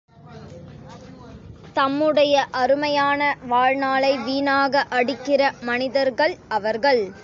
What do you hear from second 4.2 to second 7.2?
வீணாக அடிக்கிற மனிதர்கள் அவர்கள்.